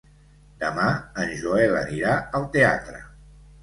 Demà 0.63 0.85
en 1.25 1.35
Joel 1.43 1.79
anirà 1.85 2.19
al 2.41 2.53
teatre. 2.59 3.09